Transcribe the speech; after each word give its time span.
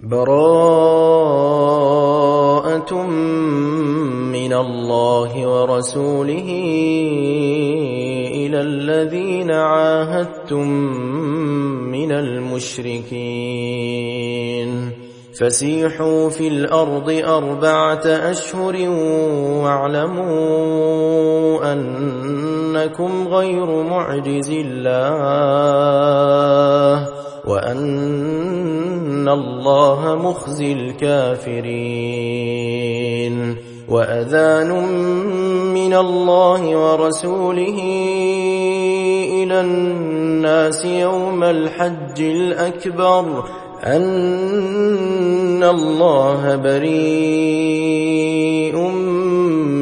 براءة 0.00 0.22
من 4.30 4.52
الله 4.52 5.46
ورسوله 5.46 6.48
إلى 8.30 8.60
الذين 8.60 9.50
عاهدتم 9.50 10.68
من 11.90 12.12
المشركين. 12.12 13.48
فسيحوا 15.38 16.28
في 16.28 16.48
الأرض 16.48 17.10
أربعة 17.10 18.06
أشهر 18.06 18.76
واعلموا 19.62 20.32
أنكم 21.72 23.28
غير 23.28 23.82
معجز 23.82 24.50
الله 24.50 25.08
وأن 27.46 28.37
الله 29.28 30.14
مخزي 30.14 30.72
الكافرين 30.72 31.68
وأذان 33.88 34.70
من 35.74 35.94
الله 35.94 36.76
ورسوله 36.76 37.78
إلى 39.42 39.60
الناس 39.60 40.84
يوم 40.84 41.44
الحج 41.44 42.22
الأكبر 42.22 43.44
أن 43.84 45.62
الله 45.64 46.56
بريء 46.56 47.68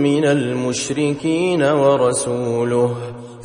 من 0.07 0.25
المشركين 0.25 1.63
ورسوله 1.63 2.95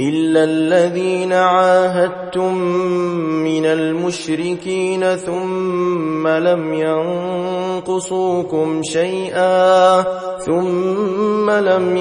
إلا 0.00 0.44
الذين 0.44 1.32
عاهدتم 1.32 2.54
من 3.44 3.66
المشركين 3.66 5.16
ثم 5.16 6.28
لم 6.28 6.74
ينقصوكم 7.84 8.82
شيئا 8.82 10.02
ثم 10.38 11.50
لم 11.50 11.96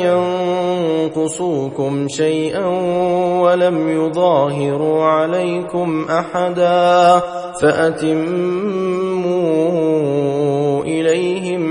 ينقصوكم 1.16 2.08
شيئا 2.08 2.66
ولم 3.42 3.90
يظاهروا 3.90 5.04
عليكم 5.04 6.06
أحدا 6.10 7.22
فأتموا 7.62 8.96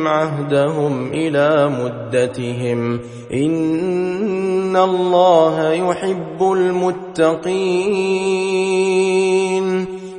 عهدهم 0.06 1.12
إلى 1.12 1.68
مدتهم. 1.68 3.00
إن 3.32 4.76
الله 4.76 5.72
يحب 5.72 6.42
المتقين. 6.42 7.54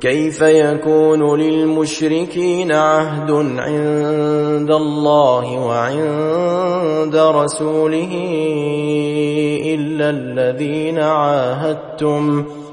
كيف 0.00 0.42
يكون 0.42 1.40
للمشركين 1.40 2.72
عهد 2.72 3.30
عند 3.58 4.70
الله 4.70 5.58
وعند 5.58 7.16
رسوله 7.16 8.12
إلا 9.64 10.10
الذين 10.10 10.98
عاهدتم 10.98 12.44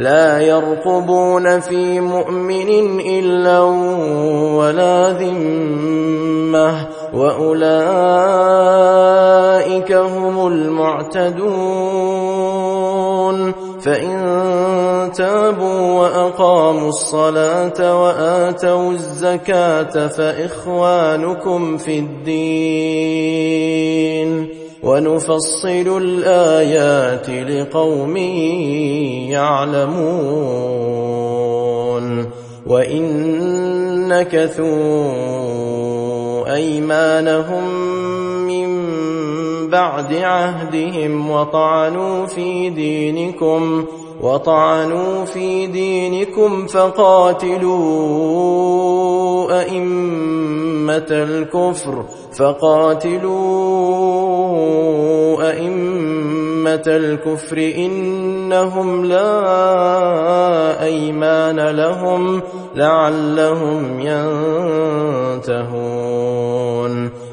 لا 0.00 0.40
يرقبون 0.40 1.60
في 1.60 2.00
مؤمن 2.00 3.00
إلا 3.00 3.60
ولا 4.56 5.12
ذمة 5.12 6.88
وأولئك 7.14 7.60
هم 9.92 10.46
المعتدون 10.46 11.50
فإن 13.80 15.10
تابوا 15.14 16.00
وأقاموا 16.00 16.88
الصلاة 16.88 18.02
وآتوا 18.02 18.92
الزكاة 18.92 20.06
فإخوانكم 20.06 21.76
في 21.76 21.98
الدين 21.98 23.40
ونفصل 24.82 25.98
الآيات 26.02 27.30
لقوم 27.30 28.16
يعلمون 29.26 30.80
وإن 32.66 34.08
نكثوا 34.08 35.40
أيمانهم 36.54 37.74
من 38.46 38.90
بعد 39.70 40.14
عهدهم 40.14 41.30
وطعنوا 41.30 42.26
في 42.26 42.70
دينكم 42.70 43.84
وطعنوا 44.22 45.24
في 45.24 45.66
دينكم 45.66 46.66
فقاتلوا 46.66 47.80
أئمة 49.60 51.06
الكفر 51.10 52.04
فقاتلوا 52.38 53.30
أئمة 55.50 56.82
الكفر 56.86 57.58
إنهم 57.58 59.04
لا 59.04 59.40
وأيمان 60.80 61.70
لهم 61.70 62.42
لعلهم 62.74 64.00
ينتهون. 64.00 65.99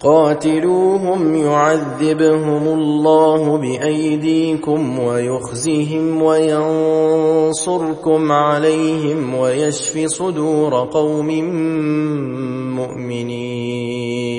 قاتلوهم 0.00 1.34
يعذبهم 1.34 2.68
الله 2.68 3.56
بأيديكم 3.56 4.98
ويخزهم 4.98 6.22
وينصركم 6.22 8.32
عليهم 8.32 9.34
ويشف 9.34 10.04
صدور 10.06 10.74
قوم 10.74 11.28
مؤمنين. 12.76 14.38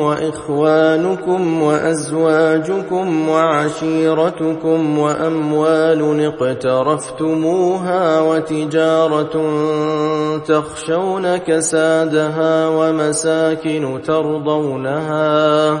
وإخوانكم 0.00 1.62
وأزواجكم 1.62 3.28
وعشيرتكم 3.28 4.98
وأموال 4.98 6.24
اقترفتموها 6.24 8.20
وتجارة 8.20 9.34
تخشون 10.38 11.36
كسادها 11.36 12.68
ومساكن 12.68 14.00
ترضونها 14.06 15.80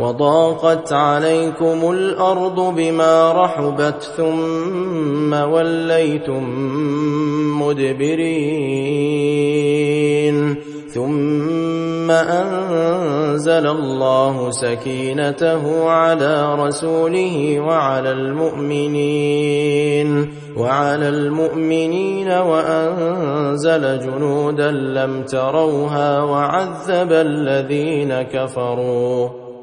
وضاقت 0.00 0.92
عليكم 0.92 1.90
الأرض 1.90 2.74
بما 2.76 3.32
رحبت 3.32 4.02
ثم 4.16 5.32
وليتم 5.32 6.44
مدبرين. 7.62 9.14
ثم 10.94 12.10
أنزل 12.10 13.66
الله 13.66 14.50
سكينته 14.50 15.90
على 15.90 16.54
رسوله 16.54 17.60
وعلى 17.60 18.10
المؤمنين 18.10 19.54
وعلى 20.56 21.08
المؤمنين 21.08 22.28
وأنزل 22.28 24.00
جنودا 24.00 24.70
لم 24.70 25.22
تروها 25.22 26.22
وعذب 26.22 27.12
الذين 27.12 28.22
كفروا. 28.22 29.43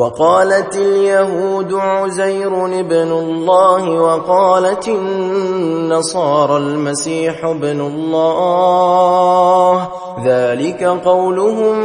وقالت 0.00 0.76
اليهود 0.76 1.74
عزير 1.74 2.80
ابن 2.80 3.12
الله 3.12 3.90
وقالت 3.90 4.88
النصارى 4.88 6.56
المسيح 6.56 7.44
ابن 7.44 7.80
الله. 7.80 9.88
ذلك 10.26 10.84
قولهم 10.84 11.76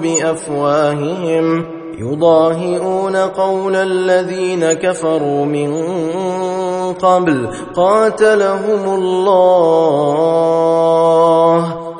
بأفواههم. 0.00 1.64
يضاهئون 1.98 3.16
قول 3.16 3.76
الذين 3.76 4.72
كفروا 4.72 5.44
من 5.44 5.72
قبل. 6.92 7.48
قاتلهم 7.76 8.94
الله. 8.94 10.20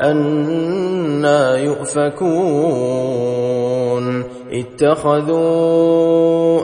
أنا 0.02 1.56
يؤفكون. 1.56 4.39
اتخذوا 4.52 6.20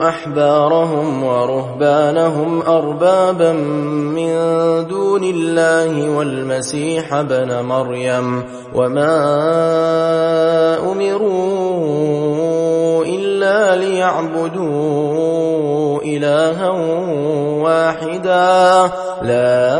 أحبارهم 0.09 1.23
ورهبانهم 1.23 2.61
أربابا 2.61 3.51
من 3.51 4.33
دون 4.87 5.23
الله 5.23 6.17
والمسيح 6.17 7.13
ابن 7.13 7.61
مريم 7.61 8.43
وما 8.75 9.17
أمروا 10.91 12.17
إلا 13.05 13.36
ليعبدوا 13.75 15.17
إلها 16.01 16.69
واحدا. 17.61 18.91
لا 19.21 19.77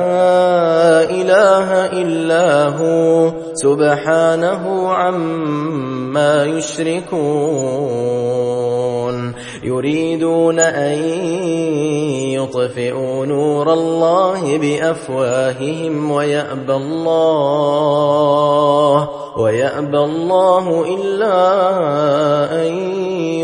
إله 1.10 1.86
إلا 1.86 2.68
هو. 2.68 3.32
سبحانه 3.54 4.90
عما 4.90 6.46
يشركون. 6.46 7.88
يريدون 9.64 10.60
أن 10.60 11.00
يطفئوا 12.34 13.26
نور 13.26 13.74
الله 13.74 14.58
بأفواههم 14.58 16.12
ويأبى 16.12 16.74
الله. 16.74 17.98
ويأبى 19.38 19.98
الله 19.98 20.86
إلا 20.96 21.38
أن 22.52 22.74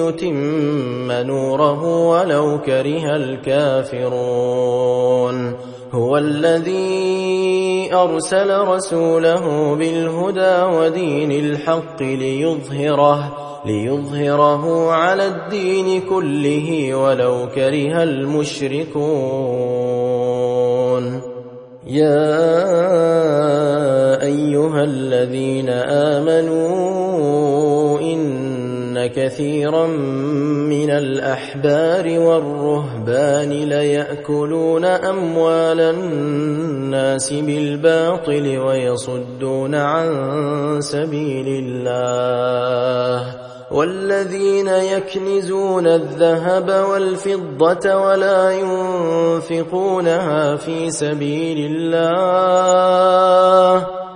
يتم 0.09 1.11
نوره 1.11 2.07
ولو 2.09 2.59
كره 2.65 3.15
الكافرون 3.15 4.53
هو 5.91 6.17
الذي 6.17 7.89
ارسل 7.93 8.59
رسوله 8.59 9.75
بالهدى 9.75 10.63
ودين 10.77 11.31
الحق 11.31 12.01
ليظهره 12.01 13.37
ليظهره 13.65 14.91
على 14.91 15.27
الدين 15.27 16.01
كله 16.01 16.95
ولو 16.95 17.47
كره 17.55 18.03
المشركون. 18.03 19.03
يا 21.87 22.43
ايها 24.21 24.83
الذين 24.83 25.69
امنوا 25.69 27.03
كثيرا 29.07 29.87
من 30.67 30.89
الأحبار 30.89 32.19
والرهبان 32.19 33.49
ليأكلون 33.49 34.85
أموال 34.85 35.79
الناس 35.81 37.33
بالباطل 37.33 38.57
ويصدون 38.57 39.75
عن 39.75 40.07
سبيل 40.81 41.47
الله. 41.47 43.35
والذين 43.71 44.67
يكنزون 44.67 45.87
الذهب 45.87 46.69
والفضة 46.89 47.95
ولا 47.95 48.51
ينفقونها 49.41 50.55
في 50.55 50.89
سبيل 50.91 51.71
الله. 51.91 53.23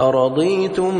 أرضيتم 0.00 0.94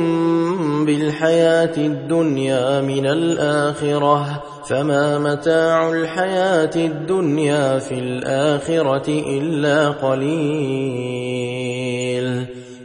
بالحياة 0.86 1.76
الدنيا 1.76 2.80
من 2.80 3.06
الآخرة 3.06 4.42
فما 4.68 5.18
متاع 5.18 5.90
الحياة 5.90 6.70
الدنيا 6.76 7.78
في 7.78 7.94
الآخرة 7.98 9.08
إلا 9.08 9.88
قليل 9.88 11.77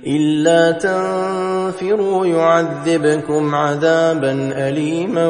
إلا 0.07 0.71
تنفروا 0.71 2.25
يعذبكم 2.25 3.55
عذابا 3.55 4.31
أليما 4.67 5.27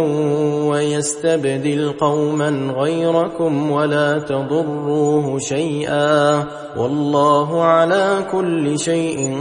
ويستبدل 0.69 1.93
قوما 1.99 2.73
غيركم 2.77 3.71
ولا 3.71 4.19
تضروه 4.19 5.39
شيئا 5.39 6.43
والله 6.77 7.63
على 7.63 8.25
كل 8.31 8.79
شيء 8.79 9.37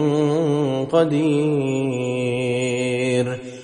قدير 0.92 2.33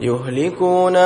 يهلكون 0.00 0.96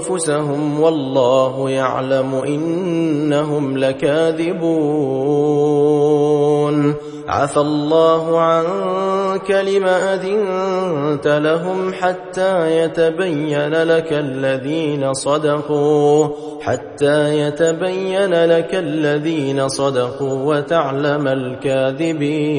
أنفسهم 0.00 0.80
والله 0.80 1.70
يعلم 1.70 2.34
إنهم 2.34 3.78
لكاذبون. 3.78 5.08
عفى 7.28 7.60
الله 7.60 8.40
عنك 8.40 9.50
لما 9.50 10.14
أذنت 10.14 11.26
لهم 11.26 11.92
حتى 11.92 12.76
يتبين 12.78 13.82
لك 13.82 14.12
الذين 14.12 15.14
صدقوا 15.14 16.28
حتى 16.60 17.38
يتبين 17.38 18.44
لك 18.44 18.74
الذين 18.74 19.68
صدقوا 19.68 20.54
وتعلم 20.54 21.28
الكاذبين. 21.28 22.58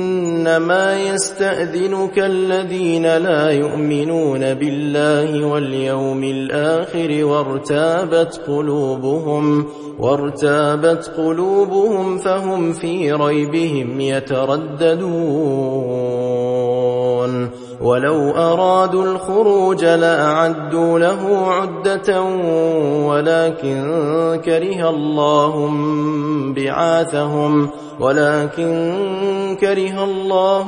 إنما 0.41 1.01
يستأذنك 1.01 2.19
الذين 2.19 3.17
لا 3.17 3.49
يؤمنون 3.49 4.53
بالله 4.53 5.45
واليوم 5.45 6.23
الآخر 6.23 7.25
وارتابت 7.25 8.41
قلوبهم 8.47 9.65
وارتابت 9.99 11.11
قلوبهم 11.17 12.17
فهم 12.17 12.73
في 12.73 13.11
ريبهم 13.13 14.01
يترددون. 14.01 15.01
ولو 17.81 18.31
أرادوا 18.31 19.03
الخروج 19.03 19.85
لأعدوا 19.85 20.99
له 20.99 21.47
عدة 21.47 22.21
ولكن 23.05 23.81
كره 24.45 24.89
الله 24.89 25.69
بعاثهم 26.55 27.69
ولكن 27.99 28.97
كره 29.59 30.03
الله 30.03 30.65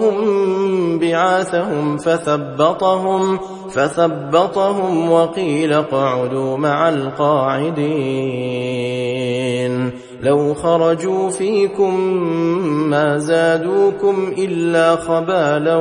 بعاثهم 1.01 1.97
فثبطهم 1.97 3.39
فثبطهم 3.69 5.11
وقيل 5.11 5.73
اقعدوا 5.73 6.57
مع 6.57 6.89
القاعدين 6.89 8.33
لو 10.23 10.53
خرجوا 10.53 11.29
فيكم 11.29 11.99
ما 12.89 13.17
زادوكم 13.17 14.33
إلا 14.37 14.95
خبالا 14.95 15.75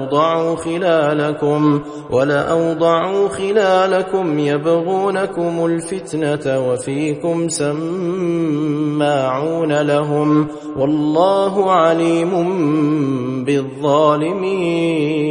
ولأوضعوا 0.00 0.56
خلالكم 0.56 1.82
ولأوضعوا 2.10 3.28
خلالكم 3.28 4.38
يبغونكم 4.38 5.66
الفتنة 5.66 6.68
وفيكم 6.68 7.48
سماعون 7.48 8.92
لهم 9.82 10.48
والله 10.76 11.72
عليم 11.72 12.30
بالظالمين 13.44 15.30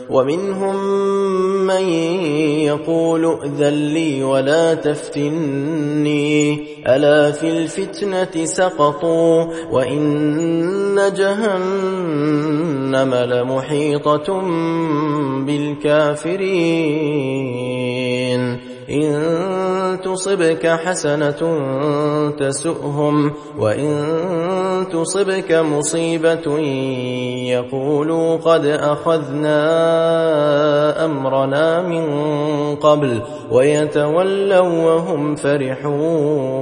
ومنهم 0.11 0.75
من 1.67 1.89
يقول 2.67 3.25
ائذن 3.25 3.93
لي 3.93 4.23
ولا 4.23 4.73
تفتني. 4.73 6.59
ألا 6.87 7.31
في 7.31 7.49
الفتنة 7.49 8.45
سقطوا 8.45 9.45
وإن 9.71 11.13
جهنم 11.15 13.15
لمحيطة 13.15 14.41
بالكافرين. 15.45 16.41
إن 18.91 20.01
تصبك 20.03 20.67
حسنة 20.67 21.41
تسؤهم 22.39 23.31
وإن 23.59 24.87
تصبك 24.91 25.51
مصيبة 25.51 26.59
يقولوا 27.49 28.37
قد 28.37 28.65
أخذنا 28.65 29.61
أمرنا 31.05 31.81
من 31.81 32.05
قبل 32.75 33.21
ويتولوا 33.51 34.85
وهم 34.85 35.35
فرحون. 35.35 36.61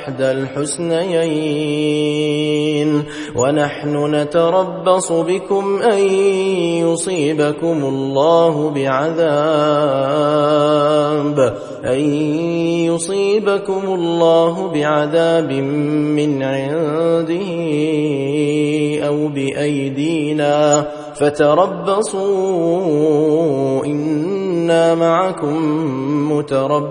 إحدى 0.00 0.30
الحسنيين. 0.30 1.60
ونحن 3.36 4.14
نتربص 4.14 5.12
بكم 5.12 5.82
أن 5.82 5.98
يصيبكم 6.88 7.84
الله 7.84 8.70
بعذاب 8.70 9.28
أن 11.84 12.00
يصيبكم 12.88 13.82
الله 13.94 14.68
بعذاب 14.72 15.52
من 15.52 16.42
عنده 16.42 17.50
أو 19.06 19.28
بأيدينا. 19.28 20.86
فتربصوا 21.14 22.24
إنا 23.84 24.94
معكم 24.94 25.56
متربصون. 26.32 26.90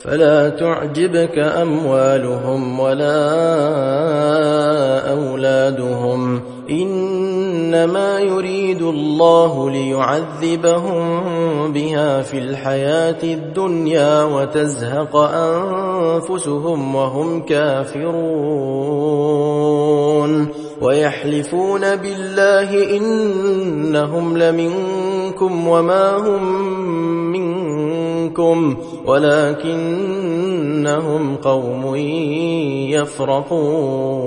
فلا 0.00 0.48
تعجبك 0.48 1.38
أموالهم 1.38 2.80
ولا 2.80 3.20
أولادهم 5.10 6.40
إنما 6.70 8.20
يريد 8.20 8.82
الله 8.82 9.70
ليعذبهم 9.70 11.02
بها 11.72 12.22
في 12.22 12.38
الحياة 12.38 13.22
الدنيا 13.22 14.24
وتزهق 14.24 15.16
أنفسهم 15.16 16.94
وهم 16.94 17.42
كافرون 17.42 18.98
ويحلفون 20.80 21.96
بالله 21.96 22.96
إنهم 22.96 24.38
لمنكم 24.38 25.68
وما 25.68 26.16
هم 26.16 26.68
منكم 28.28 28.76
ولكنهم 29.06 29.76
قوم 31.36 31.96
يفرقون. 32.92 34.18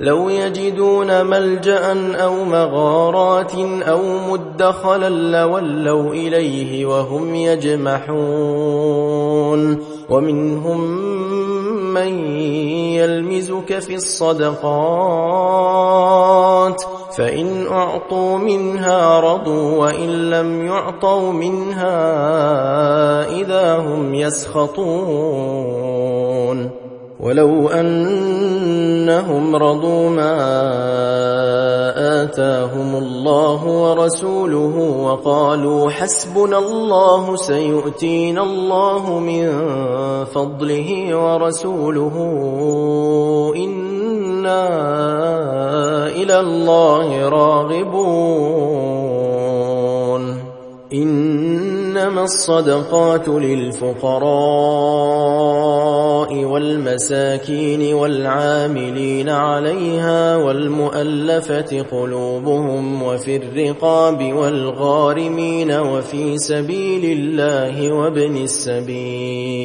لو 0.00 0.28
يجدون 0.28 1.26
ملجأ 1.26 2.14
أو 2.14 2.44
مغارات 2.44 3.54
أو 3.82 4.02
مدخلا 4.30 5.08
لولوا 5.08 6.14
إليه 6.14 6.86
وهم 6.86 7.34
يجمحون. 7.34 8.24
ومنهم 10.10 10.80
من 11.94 12.36
يلمزك 12.94 13.78
في 13.78 13.94
الصدقات. 13.94 14.64
فإن 17.16 17.66
أعطوا 17.66 18.38
منها 18.38 19.20
رضوا 19.20 19.78
وإن 19.78 20.30
لم 20.30 20.64
يعطوا 20.66 21.32
منها 21.32 22.00
إذا 23.40 23.76
هم 23.76 24.14
يسخطون. 24.14 25.94
ولو 27.20 27.68
أنهم 27.68 29.56
رضوا 29.56 30.10
ما 30.10 30.34
آتاهم 32.22 32.96
الله 32.96 33.66
ورسوله 33.66 34.76
وقالوا 35.02 35.90
حسبنا 35.90 36.58
الله 36.58 37.36
سيؤتينا 37.36 38.42
الله 38.42 39.18
من 39.18 39.64
فضله 40.24 41.16
ورسوله 41.16 42.16
إنا 44.44 46.06
إلى 46.06 46.40
الله 46.40 47.28
راغبون. 47.28 49.04
إنما 50.94 52.22
الصدقات 52.22 53.28
للفقراء 53.28 54.24
والمساكين 56.44 57.94
والعاملين 57.94 59.28
عليها 59.28 60.36
والمؤلفة 60.36 61.82
قلوبهم 61.92 63.02
وفي 63.02 63.36
الرقاب 63.36 64.32
والغارمين 64.34 65.72
وفي 65.72 66.38
سبيل 66.38 67.18
الله 67.18 67.92
وابن 67.92 68.36
السبيل. 68.36 69.64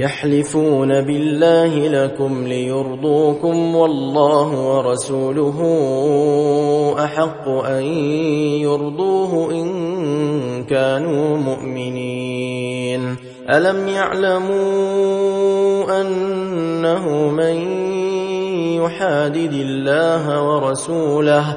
يحلفون 0.00 1.00
بالله 1.00 1.88
لكم 1.88 2.46
ليرضوكم 2.46 3.76
والله 3.76 4.76
ورسوله 4.76 5.58
أحق 7.04 7.48
أن 7.48 7.82
يرضوه 8.64 9.52
إن 9.52 10.64
كانوا 10.64 11.36
مؤمنين. 11.36 13.16
ألم 13.50 13.88
يعلموا 13.88 14.60
أنه 16.00 17.28
من 17.28 17.56
يحادد 18.80 19.52
الله 19.52 20.42
ورسوله 20.48 21.56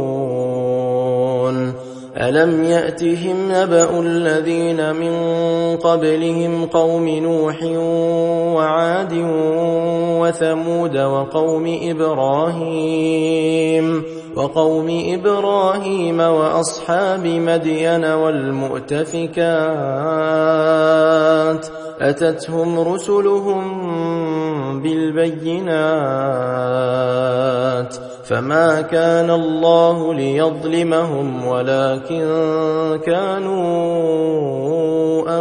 ألم 2.21 2.63
يأتهم 2.63 3.51
نبأ 3.51 3.99
الذين 3.99 4.95
من 4.95 5.13
قبلهم 5.77 6.65
قوم 6.65 7.09
نوح 7.09 7.63
وعاد 8.55 9.13
وثمود 10.21 10.97
وقوم 10.97 11.79
إبراهيم 11.83 13.23
وقوم 14.35 15.03
إبراهيم 15.13 16.19
وأصحاب 16.19 17.27
مدين 17.27 18.05
والمؤتفكات 18.05 19.41
أتتهم 22.01 22.79
رسلهم 22.79 23.61
بالبينات 24.81 25.71
فما 28.23 28.81
كان 28.81 29.31
الله 29.31 30.13
ليظلمهم 30.13 31.47
ولكن 31.47 32.25
كانوا 33.05 33.71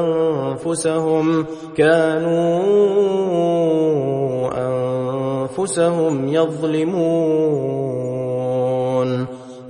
أنفسهم 0.01 1.47
كانوا 1.77 2.61
أنفسهم 5.49 6.29
يظلمون 6.29 7.81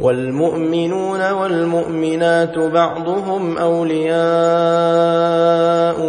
والمؤمنون 0.01 1.31
والمؤمنات 1.31 2.59
بعضهم 2.59 3.59
أولياء 3.59 4.21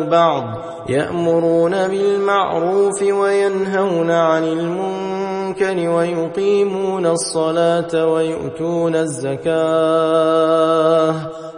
بعض 0.09 0.43
يأمرون 0.89 1.87
بالمعروف 1.87 3.01
وينهون 3.01 4.11
عن 4.11 4.43
المنكر 4.43 5.30
ويقيمون 5.59 7.05
الصلاة 7.05 8.07
ويؤتون 8.13 8.95
الزكاة 8.95 9.51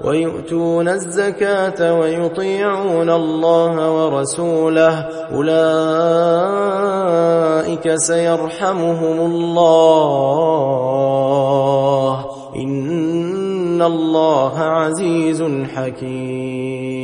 ويؤتون 0.03 0.87
الزكاة 0.87 1.99
ويطيعون 1.99 3.09
الله 3.09 3.91
ورسوله. 3.91 5.09
أولئك 5.31 5.55
سيرحمهم 7.95 9.19
الله. 9.31 9.83
إن 12.55 13.81
الله 13.81 14.59
عزيز 14.59 15.43
حكيم. 15.75 17.03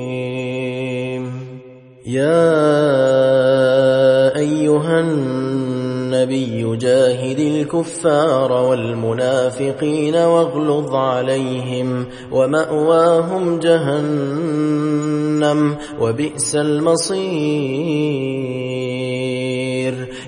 يا 2.11 2.35
أيها 4.35 4.99
النبي 4.99 6.77
جاهد 6.77 7.39
الكفار 7.39 8.51
والمنافقين 8.51 10.15
واغلظ 10.15 10.95
عليهم 10.95 12.05
ومأواهم 12.31 13.59
جهنم 13.59 14.97
وبئس 15.99 16.55
المصير. 16.55 18.60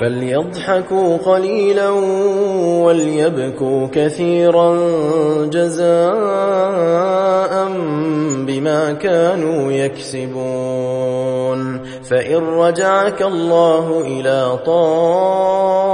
فليضحكوا 0.00 1.16
قليلا 1.16 1.90
وليبكوا 2.84 3.88
كثيرا 3.92 4.76
جزاء 5.44 5.94
بما 8.46 8.92
كانوا 8.92 9.72
يكسبون. 9.72 11.14
فإن 12.10 12.36
رجعك 12.36 13.22
الله 13.22 14.00
إلى 14.00 14.58
طائفة 14.66 15.84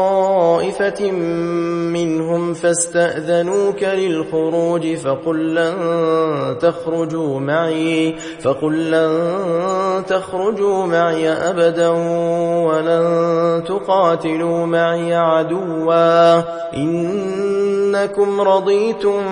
منهم 1.91 2.55
فاستأذنوك 2.55 3.83
للخروج 3.83 4.95
فقل 4.95 5.55
لن 5.55 5.77
تخرجوا 6.61 7.41
معي 7.41 8.15
فقل 8.43 8.91
لن 8.91 10.05
تخرجوا 10.09 10.87
معي 10.87 11.29
أبدا 11.29 11.89
ولن 12.69 13.65
تقاتلوا 13.69 13.90
فقاتلوا 13.91 14.67
معي 14.67 15.15
عدوا. 15.15 16.43
إنكم 16.77 18.41
رضيتم 18.41 19.23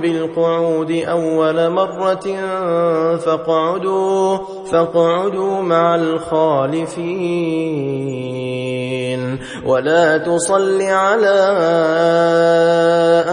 بالقعود 0.00 0.90
أول 0.90 1.70
مرة 1.70 2.26
فاقعدوا 3.16 4.38
فاقعدوا 4.70 5.62
مع 5.62 5.94
الخالفين. 5.94 6.92
ولا 9.66 10.18
تصل 10.18 10.82
على 10.82 11.38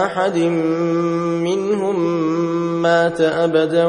أحد 0.04 0.38
منهم 1.46 2.00
مات 2.82 3.20
أبدا 3.20 3.86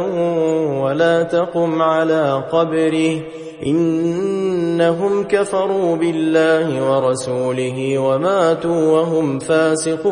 ولا 0.81 1.23
تقم 1.23 1.81
على 1.81 2.43
قبره. 2.51 3.21
إنهم 3.65 5.23
كفروا 5.23 5.95
بالله 5.95 6.91
ورسوله 6.91 7.97
وماتوا 7.97 8.91
وهم 8.91 9.39
فاسقون. 9.39 10.11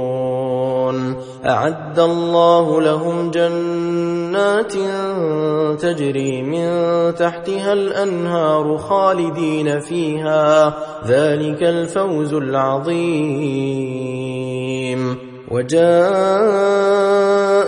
أعد 1.45 1.99
الله 1.99 2.81
لهم 2.81 3.31
جنات 3.31 4.73
تجري 5.81 6.41
من 6.41 6.69
تحتها 7.15 7.73
الأنهار 7.73 8.77
خالدين 8.77 9.79
فيها. 9.79 10.73
ذلك 11.07 11.63
الفوز 11.63 12.33
العظيم. 12.33 12.91
وجاء 15.51 15.81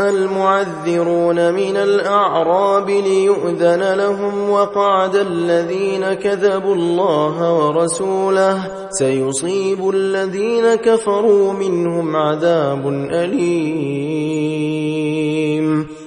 المعذرون 0.09 1.53
من 1.53 1.77
الأعراب 1.77 2.89
ليؤذن 2.89 3.93
لهم 3.93 4.49
وقعد 4.49 5.15
الذين 5.15 6.13
كذبوا 6.13 6.75
الله 6.75 7.53
ورسوله 7.53 8.67
سيصيب 8.89 9.89
الذين 9.89 10.75
كفروا 10.75 11.53
منهم 11.53 12.15
عذاب 12.15 12.87
أليم. 13.11 14.43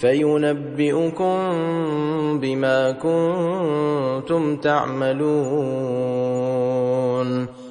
فينبئكم 0.00 1.38
بما 2.40 2.90
كنتم 2.92 4.56
تعملون 4.56 5.20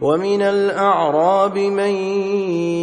ومن 0.00 0.42
الأعراب 0.42 1.58
من 1.58 1.90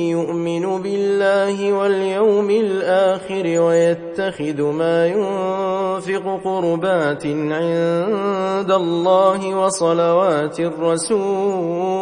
يؤمن 0.10 0.82
بالله 0.82 1.74
واليوم 1.74 2.50
الآخر 2.50 3.62
ويتخذ 3.62 4.62
ما 4.62 5.08
ينفق 5.08 6.42
قربات 6.44 7.26
عند 7.26 8.72
الله 8.72 9.56
وصلوات 9.56 10.60
الرسول. 10.60 11.94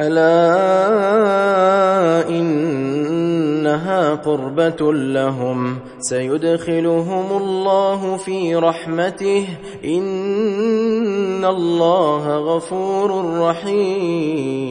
ألا 0.00 0.28
إنها 2.28 4.14
قربة 4.14 4.92
لهم 4.92 5.78
سيدخلهم 5.98 7.36
الله 7.36 8.16
في 8.16 8.56
رحمته 8.56 9.46
إن 9.84 11.44
الله 11.44 12.36
غفور 12.36 13.38
رحيم 13.40 14.70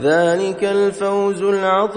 ذلك 0.00 0.64
الفوز 0.64 1.42
العظيم. 1.42 1.96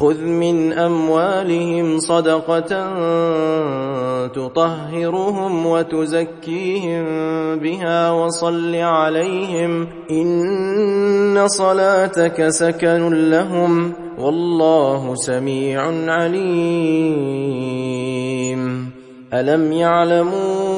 خذ 0.00 0.20
من 0.20 0.72
أموالهم 0.72 1.98
صدقة 1.98 2.70
تطهرهم 4.26 5.66
وتزكيهم 5.66 7.04
بها 7.58 8.10
وصل 8.10 8.74
عليهم 8.74 9.86
إن 10.10 11.44
صلاتك 11.46 12.48
سكن 12.48 13.30
لهم 13.30 13.92
والله 14.18 15.14
سميع 15.14 15.82
عليم. 16.12 17.48
ألم 19.34 19.72
يعلموا 19.72 20.77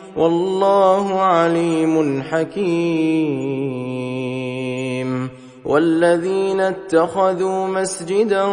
والله 0.17 1.19
عليم 1.19 2.21
حكيم. 2.21 3.81
والذين 5.65 6.59
اتخذوا 6.59 7.67
مسجدا 7.67 8.45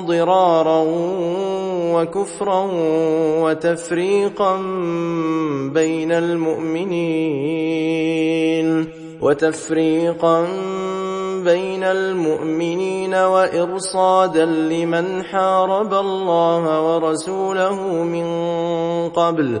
ضرارا 0.00 0.84
وكفرا 1.94 2.68
وتفريقا 3.42 4.56
بين 5.74 6.12
المؤمنين 6.12 7.72
وتفريقا 9.20 10.46
بين 11.44 11.82
المؤمنين 11.82 13.14
وإرصادا 13.14 14.44
لمن 14.44 15.22
حارب 15.24 15.94
الله 15.94 16.94
ورسوله 16.94 18.02
من 18.04 18.26
قبل 19.08 19.60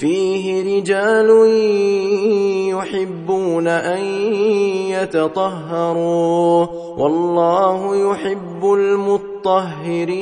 فيه 0.00 0.78
رجال 0.78 1.30
يحبون 2.70 3.68
أن 3.68 4.04
يتطهروا 4.90 6.66
والله 6.96 8.10
يحب 8.10 8.64
المطهرين. 8.64 10.18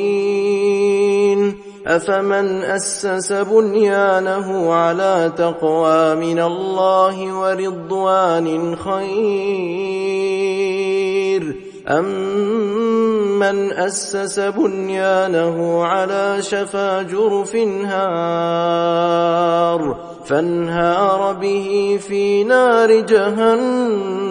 أفمن 1.86 2.62
أسس 2.62 3.32
بنيانه 3.32 4.72
على 4.72 5.32
تقوى 5.36 6.14
من 6.14 6.38
الله 6.38 7.38
ورضوان 7.38 8.76
خير؟ 8.76 10.06
امن 11.88 13.72
اسس 13.72 14.38
بنيانه 14.38 15.84
على 15.84 16.42
شفا 16.42 17.02
جرف 17.02 17.56
هار 17.86 19.36
فانهار 20.26 21.32
به 21.32 21.98
في 22.08 22.44
نار 22.44 23.00
جهنم 23.00 24.26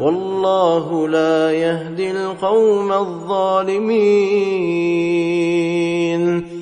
والله 0.00 1.08
لا 1.08 1.52
يهدي 1.52 2.10
القوم 2.10 2.92
الظالمين 2.92 4.44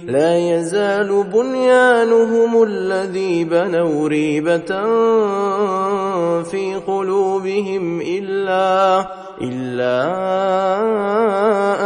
لا 0.07 0.39
يزال 0.39 1.25
بنيانهم 1.33 2.63
الذي 2.63 3.45
بنوا 3.45 4.09
ريبة 4.09 4.83
في 6.43 6.75
قلوبهم 6.87 8.01
إلا 8.01 9.07
إلا 9.43 10.05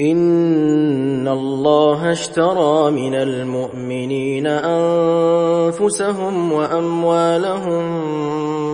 إن 0.00 1.28
الله 1.28 2.12
اشترى 2.12 2.90
من 2.90 3.14
المؤمنين 3.14 4.46
أنفسهم 4.46 6.52
وأموالهم 6.52 7.84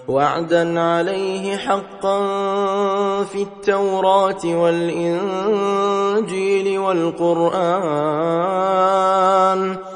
وعدا 0.08 0.80
عليه 0.80 1.58
حقا 1.58 2.20
في 3.24 3.42
التوراة 3.42 4.46
والإنجيل 4.46 5.60
والقرآن. 6.80 7.50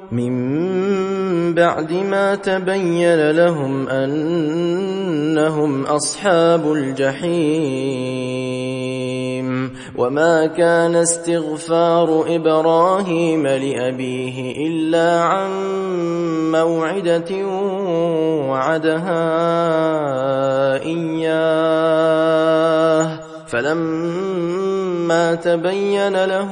من 0.11 1.53
بعد 1.53 1.93
ما 1.93 2.35
تبين 2.35 3.31
لهم 3.31 3.89
أنهم 3.89 5.83
أصحاب 5.83 6.71
الجحيم 6.71 8.11
وما 9.97 10.45
كان 10.45 10.95
استغفار 10.95 12.35
إبراهيم 12.35 13.47
لأبيه 13.47 14.67
إلا 14.67 15.21
عن 15.21 15.51
موعدة 16.51 17.45
وعدها 18.49 19.21
إياه 20.83 22.11
فلما 23.47 25.35
تبين 25.35 26.25
له 26.25 26.51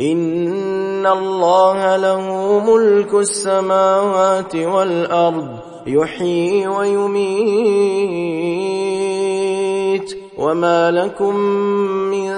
إن 0.00 1.06
الله 1.06 1.96
له 1.96 2.58
ملك 2.66 3.14
السماوات 3.14 4.56
والأرض 4.56 5.48
يحيي 5.86 6.66
ويميت. 6.66 8.00
وما 10.38 10.90
لكم 10.90 11.36
من 12.10 12.30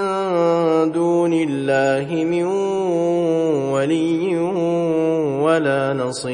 دون 0.91 1.33
الله 1.33 2.23
من 2.23 2.45
ولي 3.71 4.37
ولا 5.41 5.93
نصير. 5.93 6.33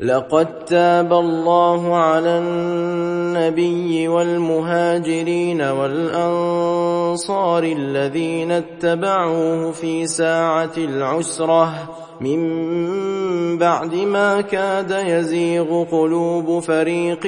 لقد 0.00 0.64
تاب 0.64 1.12
الله 1.12 1.96
على 1.96 2.38
النبي 2.38 4.08
والمهاجرين 4.08 5.62
والأنصار 5.62 7.62
الذين 7.62 8.50
اتبعوه 8.50 9.72
في 9.72 10.06
ساعة 10.06 10.72
العسرة. 10.78 11.74
من 12.20 13.58
بعد 13.58 13.94
ما 13.94 14.40
كاد 14.40 15.04
يزيغ 15.06 15.84
قلوب 15.84 16.58
فريق 16.58 17.26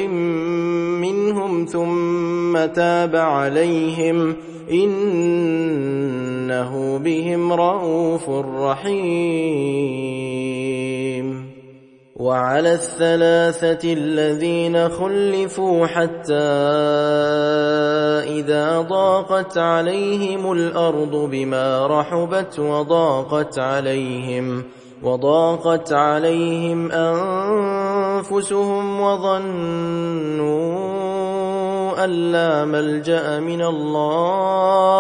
منهم 1.01 1.65
ثم 1.65 2.67
تاب 2.67 3.17
عليهم. 3.17 4.37
إنه 4.71 6.99
بهم 6.99 7.53
رءوف 7.53 8.31
رحيم. 8.61 9.89
وعلى 12.19 12.73
الثلاثة 12.73 13.93
الذين 13.93 14.89
خلفوا 14.89 15.87
حتى 15.87 16.35
إذا 18.43 18.81
ضاقت 18.81 19.59
عليهم 19.59 20.53
الأرض 20.53 21.17
بما 21.31 21.87
رحبت 21.87 22.59
وضاقت 22.59 23.59
عليهم 23.59 24.65
وضاقت 25.03 25.93
عليهم 25.93 26.93
أنفسهم 28.23 29.01
وظنوا 29.01 30.49
أن 32.05 32.11
لا 32.33 32.65
ملجأ 32.65 33.41
من 33.41 33.63
الله 33.63 34.93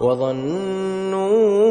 وظنوا 0.00 1.70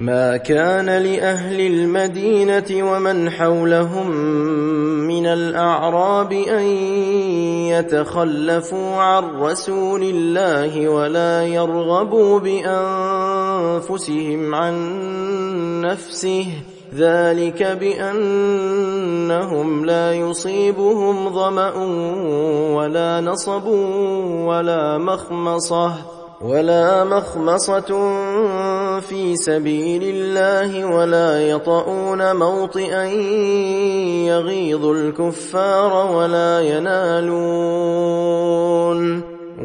ما 0.00 0.36
كان 0.36 0.86
لأهل 0.86 1.60
المدينة 1.60 2.92
ومن 2.92 3.30
حولهم 3.30 4.10
من 5.06 5.26
الأعراب 5.26 6.32
أن 6.32 6.64
يتخلفوا 7.68 8.96
عن 8.96 9.24
رسول 9.40 10.02
الله 10.02 10.88
ولا 10.88 11.46
يرغبوا 11.46 12.38
بأنفسهم 13.78 14.54
عن 14.54 15.00
نفسه. 15.80 16.46
ذلك 16.94 17.62
بأنهم 17.62 18.24
لا 19.84 20.14
يصيبهم 20.14 21.30
ظمأ 21.30 21.72
ولا 22.74 23.20
نصب 23.20 23.66
ولا 24.46 24.98
مخمصة. 24.98 26.19
ولا 26.40 27.04
مخمصة 27.04 27.90
في 29.00 29.36
سبيل 29.36 30.02
الله 30.02 30.84
ولا 30.84 31.48
يطؤون 31.48 32.36
موطئا 32.36 33.04
يغيظ 34.24 34.84
الكفار 34.84 36.12
ولا 36.16 36.60
ينالون 36.60 38.00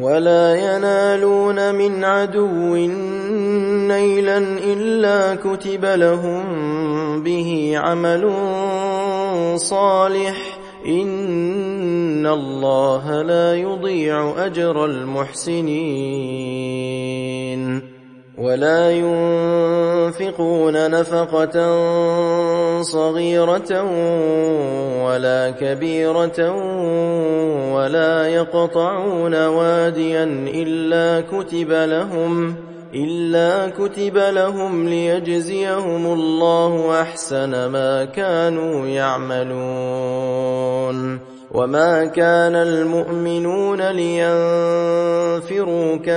ولا 0.00 0.54
ينالون 0.54 1.74
من 1.74 2.04
عدو 2.04 2.76
نيلا 3.88 4.38
إلا 4.64 5.34
كتب 5.34 5.84
لهم 5.84 6.42
به 7.22 7.72
عمل 7.76 8.32
صالح 9.56 10.58
إن 10.86 12.26
الله 12.26 13.22
لا 13.22 13.56
يضيع 13.56 14.46
أجر 14.46 14.84
المحسنين 14.84 15.76
ولا 18.38 18.90
ينفقون 18.90 20.90
نفقة 20.90 21.56
صغيرة 22.82 23.82
ولا 25.04 25.50
كبيرة 25.50 26.50
ولا 27.74 28.28
يقطعون 28.28 29.46
واديا 29.46 30.24
إلا 30.54 31.20
كتب 31.20 31.72
لهم 31.72 32.54
إلا 32.96 33.68
كتب 33.70 34.16
لهم 34.16 34.88
ليجزيهم 34.88 36.06
الله 36.06 37.00
أحسن 37.02 37.66
ما 37.66 38.04
كانوا 38.04 38.86
يعملون 38.86 40.36
وما 41.50 42.04
كان 42.04 42.54
المؤمنون 42.54 43.82
لينفروا 43.82 44.36
كافة 45.96 46.16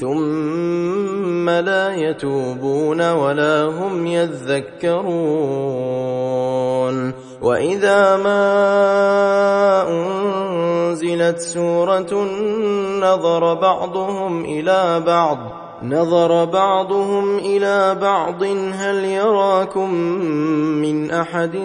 ثم 0.00 1.50
لا 1.50 1.94
يتوبون 1.94 3.12
ولا 3.12 3.64
هم 3.64 4.06
يذكرون. 4.06 4.98
وإذا 7.42 8.16
ما 8.16 8.42
أنزلت 9.88 11.38
سورة 11.38 12.24
نظر 13.00 13.54
بعضهم 13.54 14.44
إلى 14.44 15.02
بعض. 15.06 15.38
نظر 15.82 16.44
بعضهم 16.44 17.38
إلى 17.38 17.94
بعض. 18.02 18.42
هل 18.72 19.04
يراكم 19.04 19.94
من 20.82 21.10
أحد 21.10 21.58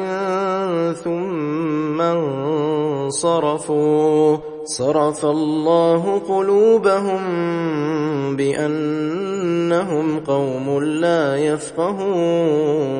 ثم 1.03 2.01
انصرفوا؟ 3.11 4.52
صرف 4.65 5.25
الله 5.25 6.21
قلوبهم 6.29 7.21
بأنهم 8.35 10.19
قوم 10.19 10.83
لا 10.83 11.37
يفقهون. 11.37 12.93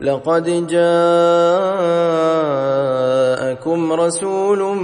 لقد 0.00 0.66
جاءكم 0.66 0.80
رسول 3.92 4.76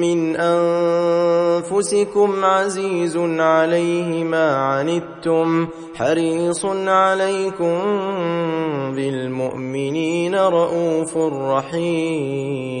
من 0.00 0.36
أنفسكم 0.36 2.44
عزيز 2.44 3.16
عليه 3.38 4.24
ما 4.24 4.56
عنتم 4.56 5.68
حريص 5.94 6.64
عليكم 6.86 7.78
بالمؤمنين 8.96 10.34
رءوف 10.34 11.16
رحيم. 11.16 12.80